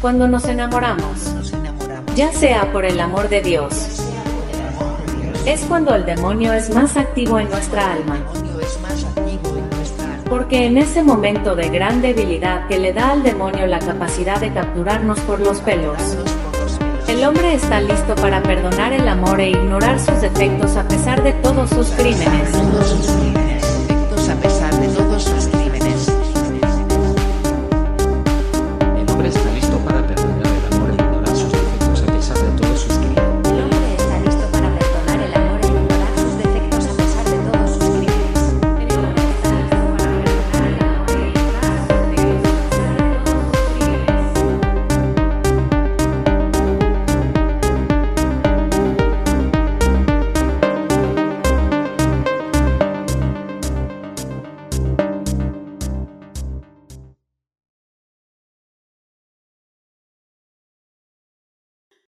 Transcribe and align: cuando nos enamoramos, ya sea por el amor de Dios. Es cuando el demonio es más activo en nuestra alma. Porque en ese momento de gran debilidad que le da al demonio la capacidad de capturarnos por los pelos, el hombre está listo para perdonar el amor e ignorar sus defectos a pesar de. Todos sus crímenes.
cuando 0.00 0.28
nos 0.28 0.44
enamoramos, 0.46 1.34
ya 2.14 2.32
sea 2.32 2.72
por 2.72 2.84
el 2.84 3.00
amor 3.00 3.28
de 3.28 3.42
Dios. 3.42 4.00
Es 5.46 5.60
cuando 5.62 5.94
el 5.94 6.04
demonio 6.04 6.52
es 6.52 6.74
más 6.74 6.96
activo 6.96 7.38
en 7.38 7.48
nuestra 7.48 7.92
alma. 7.92 8.18
Porque 10.28 10.66
en 10.66 10.76
ese 10.76 11.02
momento 11.02 11.54
de 11.54 11.68
gran 11.68 12.02
debilidad 12.02 12.66
que 12.66 12.78
le 12.78 12.92
da 12.92 13.12
al 13.12 13.22
demonio 13.22 13.66
la 13.66 13.78
capacidad 13.78 14.40
de 14.40 14.52
capturarnos 14.52 15.20
por 15.20 15.40
los 15.40 15.60
pelos, 15.60 16.16
el 17.08 17.24
hombre 17.24 17.54
está 17.54 17.80
listo 17.80 18.16
para 18.16 18.42
perdonar 18.42 18.92
el 18.92 19.06
amor 19.06 19.40
e 19.40 19.50
ignorar 19.50 20.00
sus 20.00 20.20
defectos 20.20 20.76
a 20.76 20.86
pesar 20.88 21.22
de. 21.22 21.32
Todos 21.34 21.70
sus 21.70 21.88
crímenes. 21.90 23.45